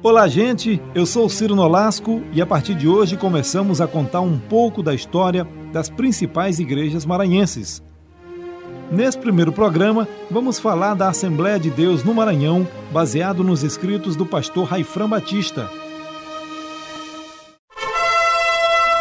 [0.00, 0.80] Olá, gente.
[0.94, 4.94] Eu sou Ciro Nolasco e a partir de hoje começamos a contar um pouco da
[4.94, 7.82] história das principais igrejas maranhenses.
[8.92, 14.24] Nesse primeiro programa, vamos falar da Assembleia de Deus no Maranhão, baseado nos escritos do
[14.24, 15.68] pastor Raifran Batista.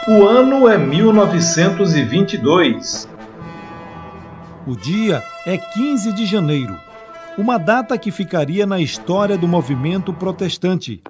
[0.07, 3.07] O ano é 1922.
[4.65, 6.86] O dia é 15 de janeiro
[7.37, 11.01] uma data que ficaria na história do movimento protestante.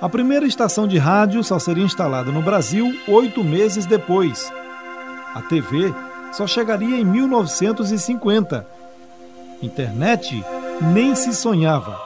[0.00, 4.52] A primeira estação de rádio só seria instalada no Brasil oito meses depois.
[5.34, 5.92] A TV
[6.32, 8.64] só chegaria em 1950.
[9.60, 10.44] Internet
[10.92, 12.00] nem se sonhava.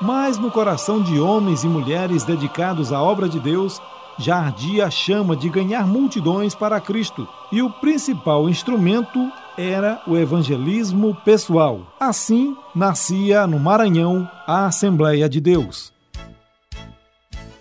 [0.00, 3.80] Mas no coração de homens e mulheres dedicados à obra de Deus
[4.18, 7.28] já ardia a chama de ganhar multidões para Cristo.
[7.52, 11.94] E o principal instrumento era o evangelismo pessoal.
[11.98, 15.92] Assim nascia no Maranhão a Assembleia de Deus.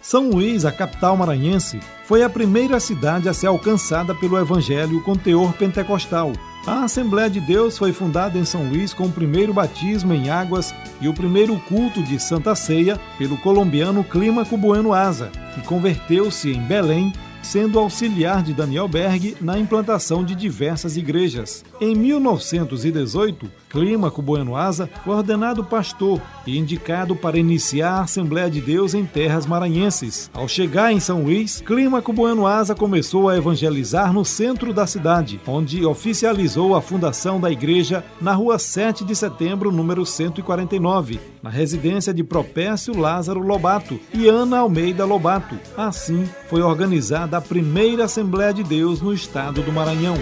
[0.02, 5.16] São Luís, a capital maranhense, foi a primeira cidade a ser alcançada pelo evangelho com
[5.16, 6.34] teor pentecostal.
[6.66, 10.74] A Assembleia de Deus foi fundada em São Luís com o primeiro batismo em águas
[11.00, 16.62] e o primeiro culto de Santa Ceia pelo colombiano Clímaco Bueno Asa, que converteu-se em
[16.62, 21.64] Belém sendo auxiliar de Daniel Berg na implantação de diversas igrejas.
[21.80, 28.60] Em 1918, Clímaco Bueno Asa foi ordenado pastor e indicado para iniciar a Assembleia de
[28.60, 30.30] Deus em terras maranhenses.
[30.34, 35.40] Ao chegar em São Luís, Clímaco Bueno Asa começou a evangelizar no centro da cidade,
[35.46, 42.14] onde oficializou a fundação da igreja na rua 7 de setembro, número 149, na residência
[42.14, 45.58] de Propécio Lázaro Lobato e Ana Almeida Lobato.
[45.78, 50.18] Assim, foi organizada a primeira Assembleia de Deus no estado do Maranhão.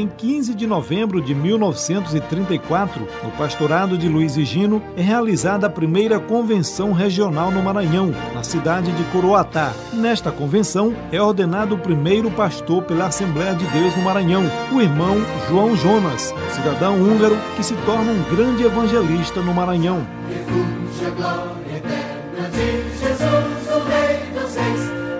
[0.00, 5.70] Em 15 de novembro de 1934, no pastorado de Luiz e Gino, é realizada a
[5.70, 9.74] primeira convenção regional no Maranhão, na cidade de Coroatá.
[9.92, 15.18] Nesta convenção, é ordenado o primeiro pastor pela Assembleia de Deus no Maranhão, o irmão
[15.50, 20.06] João Jonas, cidadão húngaro que se torna um grande evangelista no Maranhão.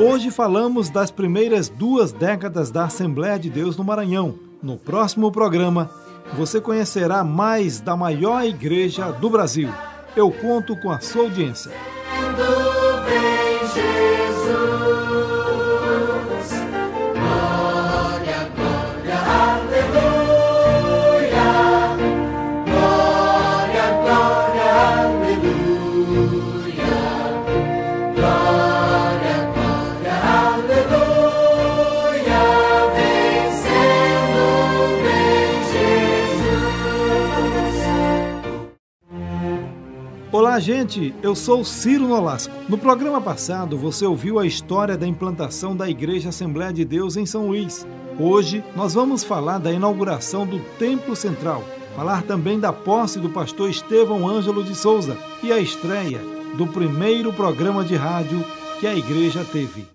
[0.01, 5.91] Hoje falamos das primeiras duas décadas da Assembleia de Deus no Maranhão no próximo programa,
[6.35, 9.69] você conhecerá mais da maior igreja do Brasil.
[10.15, 11.73] Eu conto com a sua audiência.
[40.51, 41.15] Olá, gente.
[41.23, 42.53] Eu sou Ciro Nolasco.
[42.69, 47.25] No programa passado, você ouviu a história da implantação da Igreja Assembleia de Deus em
[47.25, 47.87] São Luís.
[48.19, 51.63] Hoje, nós vamos falar da inauguração do Templo Central,
[51.95, 56.19] falar também da posse do pastor Estevão Ângelo de Souza e a estreia
[56.57, 58.45] do primeiro programa de rádio
[58.81, 59.87] que a igreja teve.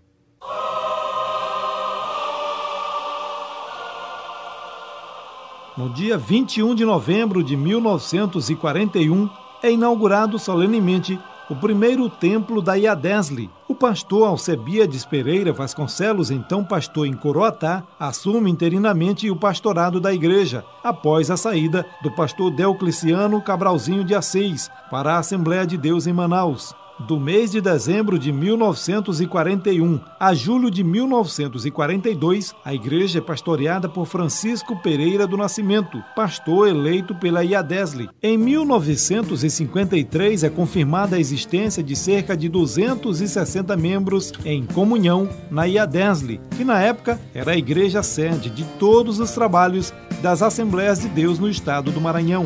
[5.78, 9.30] No dia 21 de novembro de 1941,
[9.62, 11.20] é inaugurado solenemente
[11.50, 13.50] o primeiro templo da Iadesli.
[13.68, 20.66] O pastor Alcebiades Pereira Vasconcelos, então pastor em Coroatá, assume interinamente o pastorado da igreja,
[20.84, 26.14] após a saída do pastor Deocliciano Cabralzinho de Assis para a Assembleia de Deus em
[26.14, 26.74] Manaus.
[26.98, 34.06] Do mês de dezembro de 1941 a julho de 1942, a igreja é pastoreada por
[34.06, 38.10] Francisco Pereira do Nascimento, pastor eleito pela IADESLE.
[38.24, 46.40] Em 1953 é confirmada a existência de cerca de 260 membros em comunhão na IADESLE,
[46.56, 51.40] que na época era a igreja sede de todos os trabalhos das Assembleias de Deus
[51.40, 52.44] no estado do Maranhão.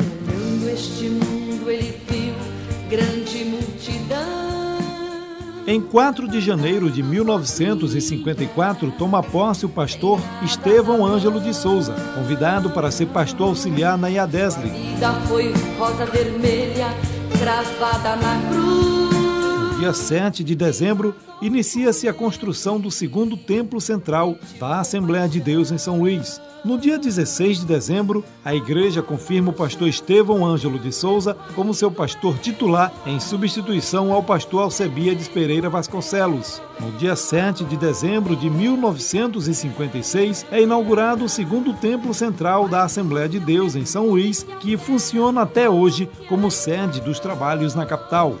[0.68, 2.34] Este mundo ele viu
[2.90, 3.69] grande multidão
[5.70, 12.70] em 4 de janeiro de 1954, toma posse o pastor Estevão Ângelo de Souza, convidado
[12.70, 14.68] para ser pastor auxiliar na IADESLE.
[15.28, 16.88] Foi rosa vermelha
[18.16, 18.89] na cruz.
[19.80, 25.70] Dia 7 de dezembro, inicia-se a construção do segundo templo central da Assembleia de Deus
[25.70, 26.38] em São Luís.
[26.62, 31.72] No dia 16 de dezembro, a igreja confirma o pastor Estevão Ângelo de Souza como
[31.72, 36.60] seu pastor titular, em substituição ao pastor Alcebiades Pereira Vasconcelos.
[36.78, 43.30] No dia 7 de dezembro de 1956, é inaugurado o segundo templo central da Assembleia
[43.30, 48.36] de Deus em São Luís, que funciona até hoje como sede dos trabalhos na capital.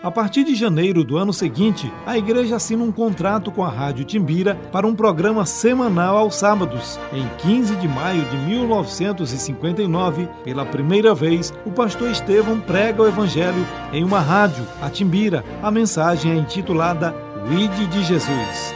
[0.00, 4.04] A partir de janeiro do ano seguinte, a igreja assina um contrato com a Rádio
[4.04, 7.00] Timbira para um programa semanal aos sábados.
[7.12, 13.66] Em 15 de maio de 1959, pela primeira vez, o pastor Estevão prega o evangelho
[13.92, 15.44] em uma rádio, a Timbira.
[15.60, 17.12] A mensagem é intitulada
[17.50, 18.74] O Ide de Jesus.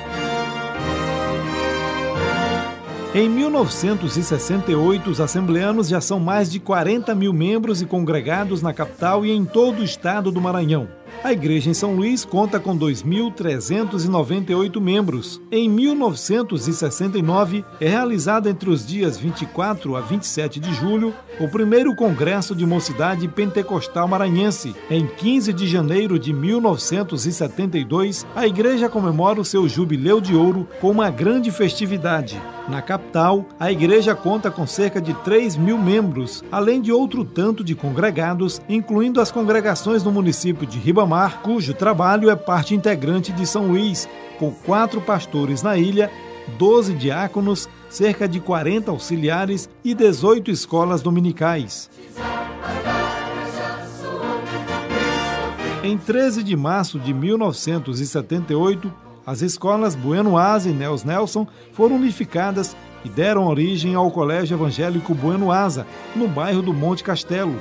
[3.15, 9.25] Em 1968, os assembleanos já são mais de 40 mil membros e congregados na capital
[9.25, 10.89] e em todo o estado do Maranhão.
[11.25, 15.41] A igreja em São Luís conta com 2.398 membros.
[15.51, 22.55] Em 1969, é realizado entre os dias 24 a 27 de julho o primeiro Congresso
[22.55, 24.75] de Mocidade Pentecostal Maranhense.
[24.91, 30.91] Em 15 de janeiro de 1972, a igreja comemora o seu jubileu de ouro com
[30.91, 32.41] uma grande festividade.
[32.69, 37.65] Na capital, a igreja conta com cerca de 3 mil membros, além de outro tanto
[37.65, 43.45] de congregados, incluindo as congregações do município de Ribamar, cujo trabalho é parte integrante de
[43.45, 44.09] São Luís,
[44.39, 46.09] com quatro pastores na ilha
[46.59, 51.91] 12 diáconos, cerca de 40 auxiliares e 18 escolas dominicais.
[55.83, 58.93] Em 13 de março de 1978,
[59.27, 65.15] as escolas Bueno Asa e Nels Nelson foram unificadas e deram origem ao Colégio Evangélico
[65.15, 65.85] Bueno Asa,
[66.15, 67.61] no bairro do Monte Castelo,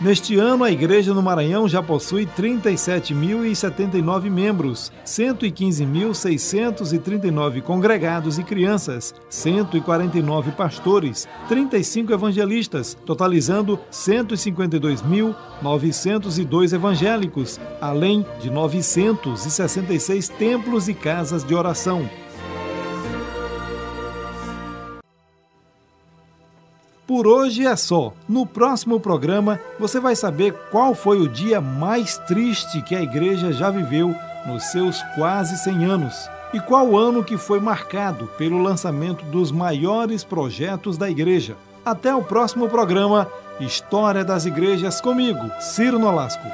[0.00, 10.50] Neste ano, a igreja no Maranhão já possui 37.079 membros, 115.639 congregados e crianças, 149
[10.52, 22.10] pastores, 35 evangelistas, totalizando 152.902 evangélicos, além de 966 templos e casas de oração.
[27.06, 28.14] Por hoje é só.
[28.26, 33.52] No próximo programa você vai saber qual foi o dia mais triste que a igreja
[33.52, 34.14] já viveu
[34.46, 40.24] nos seus quase 100 anos e qual ano que foi marcado pelo lançamento dos maiores
[40.24, 41.56] projetos da igreja.
[41.84, 43.28] Até o próximo programa
[43.60, 46.48] História das Igrejas comigo, Ciro Nolasco.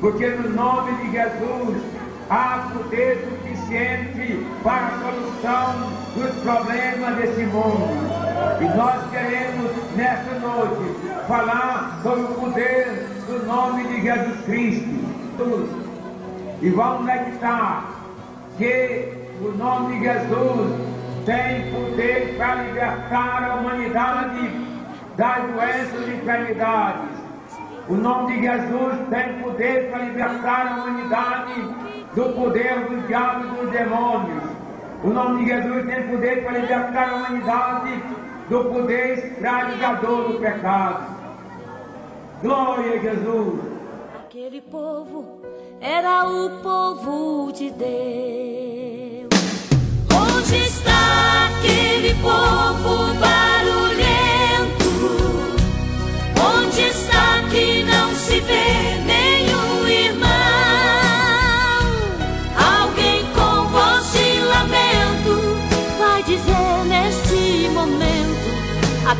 [0.00, 1.82] Porque no nome de Jesus
[2.28, 3.41] há poder
[4.62, 7.88] para a solução dos problemas desse mundo.
[8.60, 14.92] E nós queremos, nesta noite, falar sobre o poder do nome de Jesus Cristo.
[16.60, 17.94] E vamos meditar
[18.58, 19.08] que
[19.40, 20.92] o nome de Jesus
[21.24, 24.50] tem poder para libertar a humanidade
[25.16, 27.22] das doenças e enfermidades.
[27.88, 33.60] O nome de Jesus tem poder para libertar a humanidade do poder do diabo e
[33.60, 34.44] dos demônios.
[35.02, 38.02] O nome de Jesus tem poder para libertar a humanidade
[38.48, 41.06] do poder escravizador do pecado.
[42.42, 43.60] Glória a Jesus.
[44.24, 45.40] Aquele povo
[45.80, 49.30] era o povo de Deus.
[50.14, 53.14] Onde está aquele povo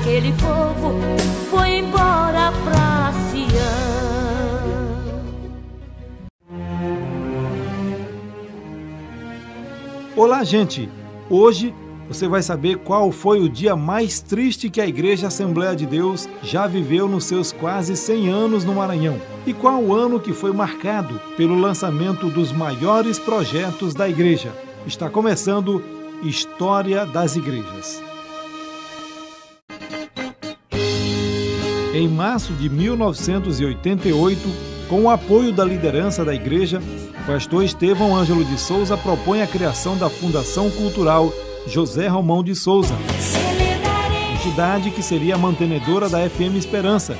[0.02, 0.98] aquele povo
[1.48, 3.52] foi embora pra Sião.
[10.16, 10.88] Olá, gente!
[11.30, 11.72] Hoje
[12.08, 16.28] você vai saber qual foi o dia mais triste que a Igreja Assembleia de Deus
[16.42, 20.52] já viveu nos seus quase 100 anos no Maranhão e qual o ano que foi
[20.52, 24.52] marcado pelo lançamento dos maiores projetos da Igreja.
[24.84, 25.80] Está começando
[26.24, 28.11] História das Igrejas.
[31.94, 34.40] Em março de 1988,
[34.88, 36.80] com o apoio da liderança da igreja,
[37.20, 41.30] o pastor Estevão Ângelo de Souza propõe a criação da Fundação Cultural
[41.66, 42.94] José Romão de Souza,
[44.34, 47.14] entidade que seria mantenedora da FM Esperança,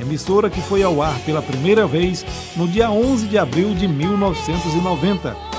[0.00, 2.26] emissora que foi ao ar pela primeira vez
[2.56, 5.50] no dia 11 de abril de 1990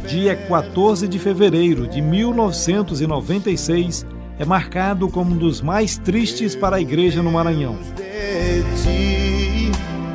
[0.00, 4.06] dia 14 de fevereiro de 1996
[4.38, 7.76] é marcado como um dos mais tristes para a igreja no Maranhão.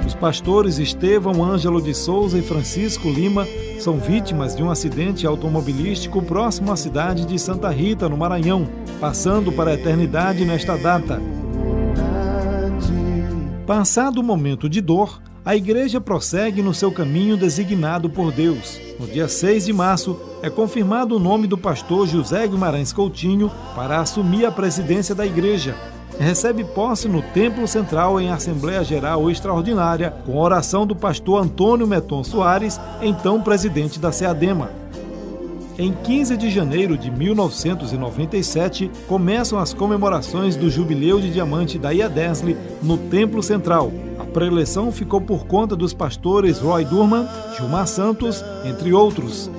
[0.06, 3.48] Os pastores Estevão Ângelo de Souza e Francisco Lima
[3.80, 8.68] são vítimas de um acidente automobilístico próximo à cidade de Santa Rita, no Maranhão,
[9.00, 11.22] passando para a eternidade nesta data.
[13.68, 18.82] Passado o momento de dor, a igreja prossegue no seu caminho designado por Deus.
[19.00, 24.00] No dia 6 de março, é confirmado o nome do pastor José Guimarães Coutinho para
[24.00, 25.76] assumir a presidência da igreja.
[26.18, 32.24] Recebe posse no Templo Central em Assembleia Geral Extraordinária, com oração do pastor Antônio Meton
[32.24, 34.72] Soares, então presidente da SEADEMA.
[35.78, 42.58] Em 15 de janeiro de 1997, começam as comemorações do Jubileu de Diamante da IADESLE
[42.82, 43.92] no Templo Central.
[44.36, 47.26] A preleção ficou por conta dos pastores Roy Durman,
[47.56, 49.50] Gilmar Santos, entre outros.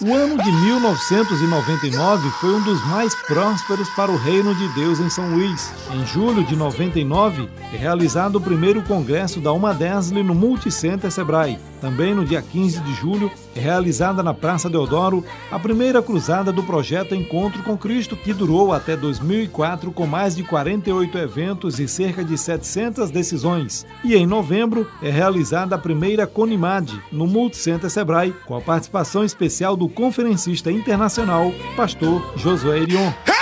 [0.00, 5.10] O ano de 1999 foi um dos mais prósperos para o Reino de Deus em
[5.10, 5.70] São Luís.
[5.92, 11.58] Em julho de 99, é realizado o primeiro congresso da Uma Desle no Multicenter Sebrae.
[11.80, 16.62] Também no dia 15 de julho, é realizada na Praça Deodoro a primeira cruzada do
[16.62, 22.24] projeto Encontro com Cristo, que durou até 2004 com mais de 48 eventos e cerca
[22.24, 23.86] de 700 decisões.
[24.04, 29.76] E em novembro é realizada a primeira Conimad no Multicenter Sebrae, com a participação especial
[29.76, 33.37] do conferencista internacional, pastor Josué Erion.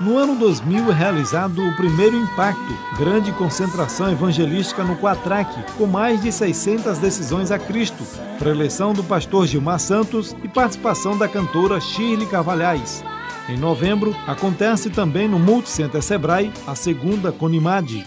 [0.00, 6.22] No ano 2000 é realizado o primeiro Impacto, grande concentração evangelística no Quatraque, com mais
[6.22, 8.02] de 600 decisões a Cristo,
[8.38, 13.04] preleção do pastor Gilmar Santos e participação da cantora Shirley Carvalhais.
[13.46, 18.06] Em novembro, acontece também no Multicenter Sebrae a segunda Conimade,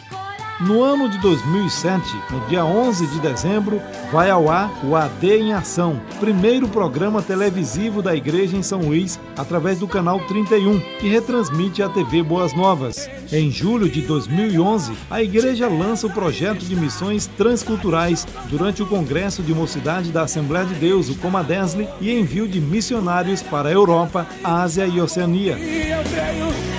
[0.60, 3.82] no ano de 2007, no dia 11 de dezembro,
[4.12, 9.20] vai ao ar o AD em Ação, primeiro programa televisivo da Igreja em São Luís,
[9.36, 13.10] através do canal 31, que retransmite a TV Boas Novas.
[13.32, 19.42] Em julho de 2011, a Igreja lança o projeto de missões transculturais durante o Congresso
[19.42, 24.28] de Mocidade da Assembleia de Deus, o Comadesle, e envio de missionários para a Europa,
[24.44, 25.58] Ásia e Oceania.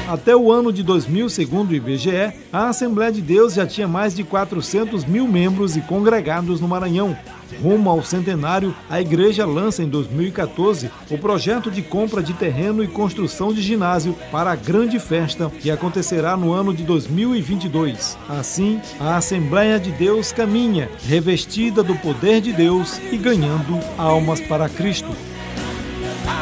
[0.06, 4.14] Até o ano de 2000, segundo o IBGE, a Assembleia de Deus já tinha mais
[4.14, 7.16] de 400 mil membros e congregados no Maranhão.
[7.62, 12.88] Rumo ao centenário, a igreja lança em 2014 o projeto de compra de terreno e
[12.88, 18.18] construção de ginásio para a grande festa que acontecerá no ano de 2022.
[18.28, 24.68] Assim, a Assembleia de Deus caminha, revestida do poder de Deus e ganhando almas para
[24.68, 25.08] Cristo.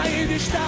[0.04, 0.59] Ainda está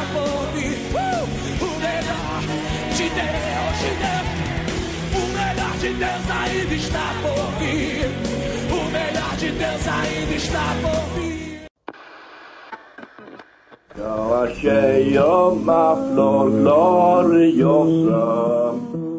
[5.99, 8.35] Deus ainda está por vir
[9.45, 11.65] de Deus ainda está por vir.
[13.97, 18.15] Eu achei uma flor gloriosa.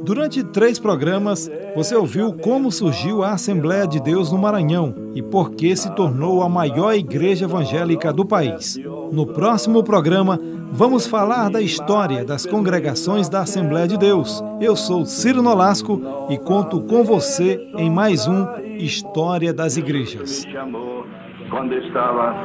[0.03, 5.51] Durante três programas, você ouviu como surgiu a Assembleia de Deus no Maranhão e por
[5.51, 8.79] que se tornou a maior igreja evangélica do país.
[9.11, 10.39] No próximo programa,
[10.71, 14.43] vamos falar da história das congregações da Assembleia de Deus.
[14.59, 18.45] Eu sou Ciro Nolasco e conto com você em mais um
[18.77, 20.45] História das Igrejas
[21.55, 22.35] quando estava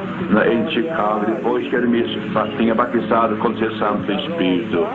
[0.49, 2.03] em Chicago, depois que ele me
[2.57, 4.87] tinha batizado com o Santo Espírito.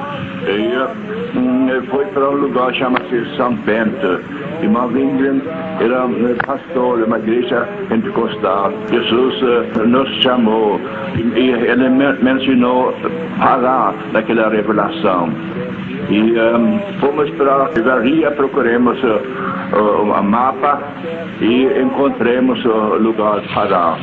[0.47, 3.05] E hum, foi para um lugar chamado
[3.37, 4.23] São Bento.
[4.63, 5.43] E Malvingen
[5.81, 6.09] era
[6.47, 8.73] pastor de uma igreja pentecostal.
[8.91, 10.81] Jesus uh, nos chamou
[11.15, 11.89] e ele
[12.23, 12.95] mencionou
[13.39, 15.31] falar daquela revelação.
[16.09, 19.21] E um, fomos para a livraria, procuramos uh,
[19.77, 20.81] uh, um mapa
[21.41, 23.99] e encontramos o lugar para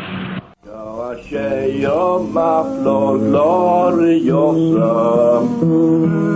[2.83, 4.93] flor gloriosa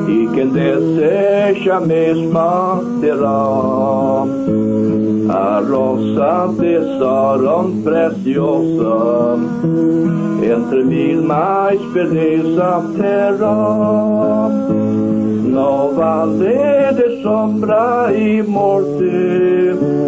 [0.07, 4.23] e quem deseja mesma terá
[5.29, 9.37] a rosa tesouro preciosa
[10.43, 14.49] entre mil mais beleza terá
[15.43, 20.06] no vale de sombra e morte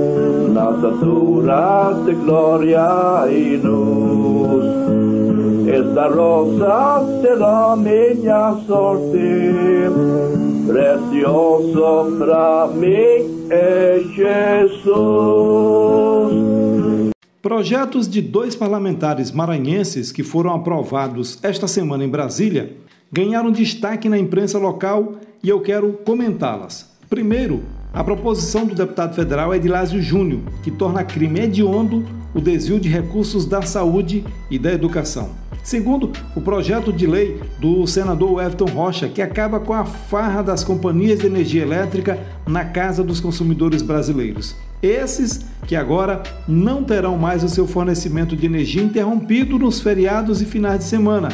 [0.60, 4.80] alturas de glória e luz
[5.70, 9.86] esta rosa será minha sorte,
[10.66, 14.90] precioso para mim é Jesus.
[17.40, 22.76] Projetos de dois parlamentares maranhenses que foram aprovados esta semana em Brasília
[23.12, 25.14] ganharam destaque na imprensa local
[25.44, 26.98] e eu quero comentá-las.
[27.08, 27.62] Primeiro,
[27.94, 33.46] a proposição do deputado federal Edilásio Júnior, que torna crime hediondo o desvio de recursos
[33.46, 35.30] da saúde e da educação.
[35.64, 40.64] Segundo, o projeto de lei do senador Everton Rocha, que acaba com a farra das
[40.64, 44.56] companhias de energia elétrica na casa dos consumidores brasileiros.
[44.82, 50.46] Esses que agora não terão mais o seu fornecimento de energia interrompido nos feriados e
[50.46, 51.30] finais de semana.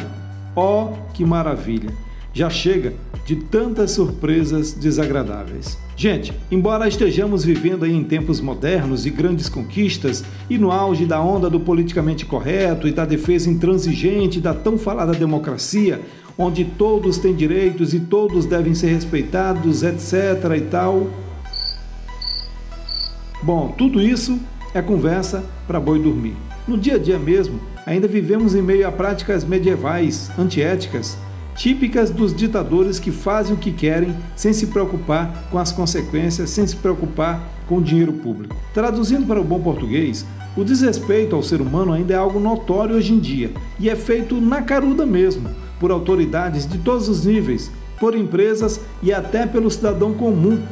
[0.56, 2.05] Oh, que maravilha!
[2.36, 2.92] Já chega
[3.24, 5.78] de tantas surpresas desagradáveis.
[5.96, 11.48] Gente, embora estejamos vivendo em tempos modernos e grandes conquistas e no auge da onda
[11.48, 15.98] do politicamente correto e da defesa intransigente da tão falada democracia,
[16.36, 21.06] onde todos têm direitos e todos devem ser respeitados, etc e tal.
[23.42, 24.38] Bom, tudo isso
[24.74, 26.36] é conversa para boi dormir.
[26.68, 31.16] No dia a dia mesmo, ainda vivemos em meio a práticas medievais, antiéticas,
[31.56, 36.66] típicas dos ditadores que fazem o que querem sem se preocupar com as consequências, sem
[36.66, 38.56] se preocupar com o dinheiro público.
[38.72, 40.24] Traduzindo para o bom português,
[40.56, 44.40] o desrespeito ao ser humano ainda é algo notório hoje em dia e é feito
[44.40, 50.14] na caruda mesmo, por autoridades de todos os níveis, por empresas e até pelo cidadão
[50.14, 50.62] comum.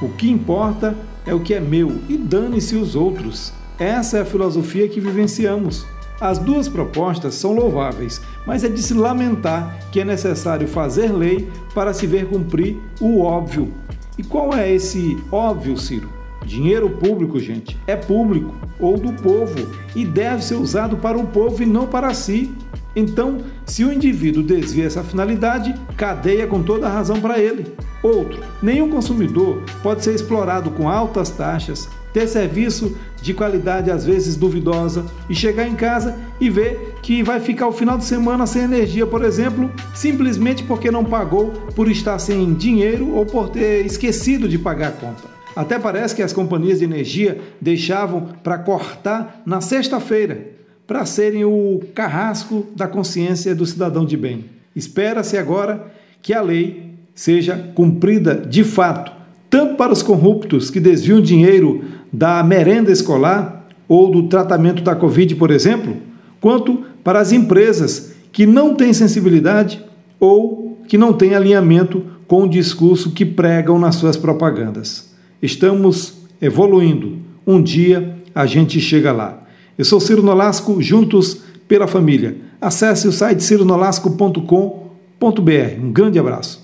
[0.00, 3.52] O que importa é o que é meu e dane-se os outros.
[3.78, 5.86] Essa é a filosofia que vivenciamos.
[6.20, 11.48] As duas propostas são louváveis, mas é de se lamentar que é necessário fazer lei
[11.74, 13.72] para se ver cumprir o óbvio.
[14.18, 16.08] E qual é esse óbvio, Ciro?
[16.44, 19.54] Dinheiro público, gente, é público ou do povo
[19.94, 22.52] e deve ser usado para o povo e não para si.
[22.94, 27.72] Então, se o indivíduo desvia essa finalidade, cadeia com toda a razão para ele.
[28.02, 34.36] Outro, nenhum consumidor pode ser explorado com altas taxas, ter serviço de qualidade às vezes
[34.36, 38.62] duvidosa e chegar em casa e ver que vai ficar o final de semana sem
[38.62, 44.48] energia, por exemplo, simplesmente porque não pagou por estar sem dinheiro ou por ter esquecido
[44.48, 45.32] de pagar a conta.
[45.54, 50.52] Até parece que as companhias de energia deixavam para cortar na sexta-feira,
[50.86, 54.46] para serem o carrasco da consciência do cidadão de bem.
[54.74, 59.12] Espera-se agora que a lei seja cumprida de fato,
[59.52, 65.34] tanto para os corruptos que desviam dinheiro da merenda escolar ou do tratamento da Covid,
[65.34, 65.94] por exemplo,
[66.40, 69.84] quanto para as empresas que não têm sensibilidade
[70.18, 75.12] ou que não têm alinhamento com o discurso que pregam nas suas propagandas.
[75.42, 77.18] Estamos evoluindo.
[77.46, 79.42] Um dia a gente chega lá.
[79.76, 82.38] Eu sou Ciro Nolasco, juntos pela família.
[82.58, 85.78] Acesse o site cironolasco.com.br.
[85.78, 86.61] Um grande abraço.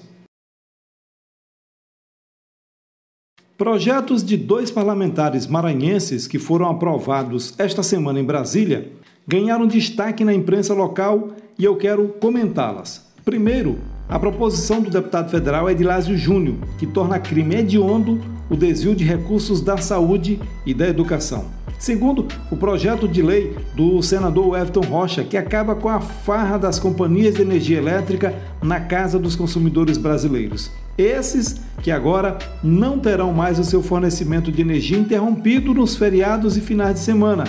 [3.59, 8.92] Projetos de dois parlamentares maranhenses que foram aprovados esta semana em Brasília
[9.27, 13.05] ganharam destaque na imprensa local e eu quero comentá-las.
[13.25, 19.03] Primeiro, a proposição do deputado federal Edilásio Júnior, que torna crime hediondo o desvio de
[19.03, 21.47] recursos da saúde e da educação.
[21.81, 26.79] Segundo, o projeto de lei do senador Everton Rocha, que acaba com a farra das
[26.79, 30.71] companhias de energia elétrica na casa dos consumidores brasileiros.
[30.98, 36.61] Esses que agora não terão mais o seu fornecimento de energia interrompido nos feriados e
[36.61, 37.44] finais de semana.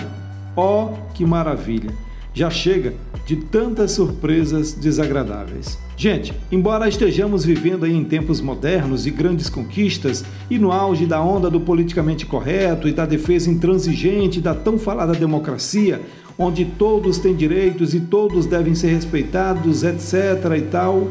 [0.54, 1.90] Oh, que maravilha!
[2.32, 2.94] Já chega
[3.26, 5.76] de tantas surpresas desagradáveis.
[5.96, 11.50] Gente, embora estejamos vivendo em tempos modernos e grandes conquistas e no auge da onda
[11.50, 16.00] do politicamente correto e da defesa intransigente da tão falada democracia,
[16.38, 21.08] onde todos têm direitos e todos devem ser respeitados, etc e tal,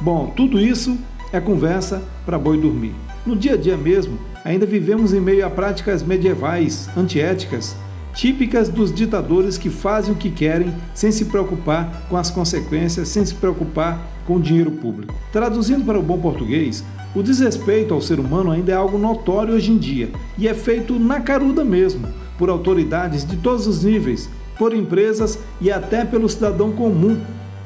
[0.00, 0.96] Bom, tudo isso
[1.32, 2.94] é conversa para boi dormir.
[3.26, 7.74] No dia a dia mesmo, ainda vivemos em meio a práticas medievais, antiéticas,
[8.14, 13.24] típicas dos ditadores que fazem o que querem sem se preocupar com as consequências, sem
[13.24, 15.14] se preocupar com o dinheiro público.
[15.32, 19.72] Traduzindo para o bom português, o desrespeito ao ser humano ainda é algo notório hoje
[19.72, 22.06] em dia e é feito na caruda mesmo,
[22.38, 27.18] por autoridades de todos os níveis, por empresas e até pelo cidadão comum.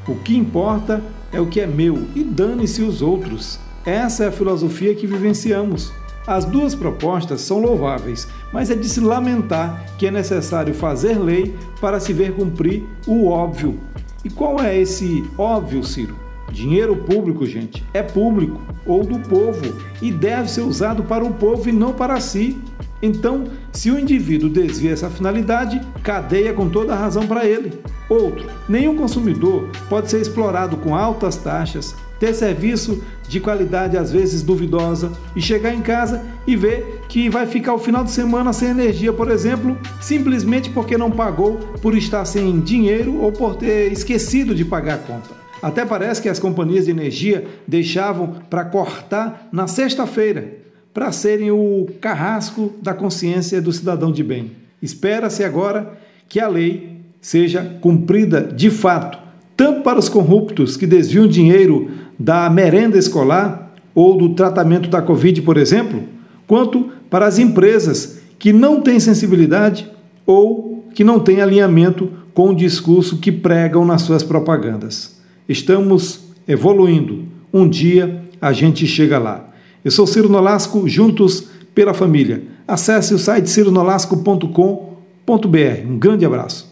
[0.09, 3.59] O que importa é o que é meu e dane-se os outros.
[3.85, 5.93] Essa é a filosofia que vivenciamos.
[6.27, 11.57] As duas propostas são louváveis, mas é de se lamentar que é necessário fazer lei
[11.81, 13.81] para se ver cumprir o óbvio.
[14.25, 16.15] E qual é esse óbvio, Ciro?
[16.53, 21.69] Dinheiro público, gente, é público ou do povo e deve ser usado para o povo
[21.69, 22.57] e não para si.
[23.03, 27.73] Então, se o indivíduo desvia essa finalidade, cadeia com toda a razão para ele.
[28.09, 34.43] Outro, nenhum consumidor pode ser explorado com altas taxas, ter serviço de qualidade às vezes
[34.43, 38.69] duvidosa e chegar em casa e ver que vai ficar o final de semana sem
[38.69, 44.55] energia, por exemplo, simplesmente porque não pagou por estar sem dinheiro ou por ter esquecido
[44.55, 45.43] de pagar a conta.
[45.61, 50.59] Até parece que as companhias de energia deixavam para cortar na sexta-feira,
[50.93, 54.53] para serem o carrasco da consciência do cidadão de bem.
[54.81, 59.19] Espera-se agora que a lei seja cumprida de fato,
[59.57, 65.41] tanto para os corruptos que desviam dinheiro da merenda escolar ou do tratamento da Covid,
[65.43, 66.03] por exemplo,
[66.47, 69.91] quanto para as empresas que não têm sensibilidade
[70.27, 75.21] ou que não têm alinhamento com o discurso que pregam nas suas propagandas.
[75.49, 77.25] Estamos evoluindo.
[77.53, 79.52] Um dia a gente chega lá.
[79.85, 82.43] Eu sou Ciro Nolasco, juntos pela família.
[82.67, 85.87] Acesse o site cironolasco.com.br.
[85.87, 86.72] Um grande abraço.